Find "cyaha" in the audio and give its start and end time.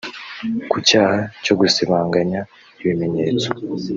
0.87-1.19